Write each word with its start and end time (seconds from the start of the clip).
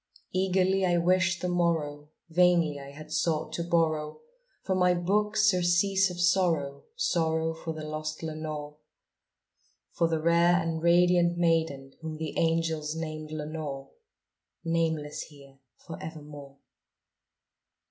Eagerly 0.31 0.83
I 0.83 0.97
wished 0.97 1.43
the 1.43 1.47
morrow; 1.47 2.09
vainly 2.27 2.79
I 2.79 2.89
had 2.89 3.11
sought 3.11 3.53
to 3.53 3.63
borrow 3.63 4.19
From 4.63 4.79
my 4.79 4.95
books 4.95 5.43
surcease 5.51 6.09
of 6.09 6.19
sorrow 6.19 6.85
sorrow 6.95 7.53
for 7.53 7.71
the 7.73 7.83
lost 7.83 8.23
Lenore 8.23 8.77
For 9.91 10.07
the 10.07 10.19
rare 10.19 10.55
and 10.55 10.81
radiant 10.81 11.37
maiden 11.37 11.93
whom 12.01 12.17
the 12.17 12.35
angels 12.39 12.95
named 12.95 13.29
Lenore 13.29 13.91
Nameless 14.63 15.21
here 15.29 15.59
for 15.77 16.01
evermore. 16.01 16.57